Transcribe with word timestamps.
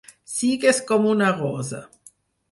Sigues 0.35 0.79
com 0.91 1.05
una 1.09 1.27
rosa! 1.41 1.83